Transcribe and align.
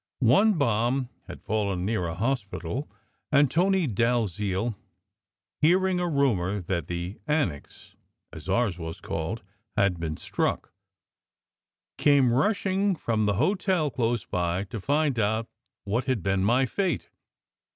One 0.19 0.55
bomb 0.55 1.09
had 1.27 1.43
fallen 1.43 1.85
near 1.85 2.07
a 2.07 2.15
hospital, 2.15 2.89
and 3.31 3.51
Tony 3.51 3.85
Dalziel, 3.87 4.73
hearing 5.61 5.99
a 5.99 6.09
rumour 6.09 6.59
that 6.61 6.87
the 6.87 7.19
"Annex" 7.27 7.95
(as 8.33 8.49
ours 8.49 8.79
was 8.79 8.99
called) 8.99 9.43
had 9.77 9.99
been 9.99 10.17
struck, 10.17 10.73
came 11.99 12.33
rushing 12.33 12.95
from 12.95 13.27
the 13.27 13.35
hotel 13.35 13.91
close 13.91 14.25
by 14.25 14.63
to 14.63 14.79
find 14.79 15.19
out 15.19 15.47
what 15.83 16.05
had 16.05 16.23
been 16.23 16.43
my 16.43 16.65
fate. 16.65 17.11